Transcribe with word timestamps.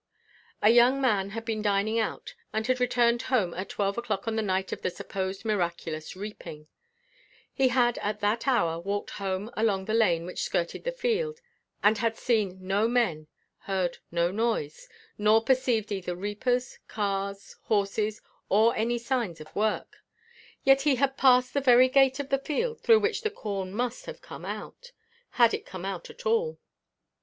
A 0.63 0.71
young 0.71 0.99
man 0.99 1.29
had 1.29 1.45
been 1.45 1.61
dining 1.61 1.99
out, 1.99 2.33
and 2.51 2.65
had 2.65 2.79
returned 2.79 3.21
home 3.21 3.53
at 3.53 3.69
twelve 3.69 3.99
o'clock 3.99 4.27
on 4.27 4.35
the 4.35 4.41
night 4.41 4.71
of 4.71 4.81
the 4.81 4.89
supposed 4.89 5.45
miraculous 5.45 6.15
reaping; 6.15 6.65
he 7.53 7.67
had 7.67 7.99
at 7.99 8.19
that 8.19 8.47
hour 8.47 8.79
walked 8.79 9.11
home 9.11 9.51
along 9.55 9.85
the 9.85 9.93
lane 9.93 10.25
which 10.25 10.41
skirted 10.41 10.85
the 10.85 10.91
field, 10.91 11.39
and 11.83 11.99
had 11.99 12.17
seen 12.17 12.57
no 12.65 12.87
men 12.87 13.27
heard 13.59 13.99
no 14.09 14.31
noise 14.31 14.89
nor 15.19 15.43
perceived 15.43 15.91
either 15.91 16.15
reapers, 16.15 16.79
cars, 16.87 17.57
horses, 17.65 18.23
or 18.49 18.75
any 18.75 18.97
signs 18.97 19.39
of 19.39 19.55
work; 19.55 19.97
yet 20.63 20.81
he 20.81 20.95
had 20.95 21.15
passed 21.15 21.53
the 21.53 21.61
very 21.61 21.87
gate 21.87 22.19
of 22.19 22.29
the 22.29 22.39
field 22.39 22.81
through 22.81 22.99
which 22.99 23.21
the 23.21 23.29
corn 23.29 23.71
must 23.71 24.07
have 24.07 24.19
come 24.19 24.45
out, 24.45 24.93
had 25.37 25.53
it 25.53 25.63
come 25.63 25.85
out 25.85 26.09
at 26.09 26.25
all. 26.25 26.57